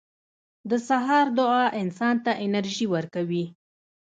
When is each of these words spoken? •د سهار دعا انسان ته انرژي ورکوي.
•د 0.69 0.71
سهار 0.87 1.25
دعا 1.39 1.65
انسان 1.81 2.15
ته 2.25 2.31
انرژي 2.45 2.87
ورکوي. 2.95 3.45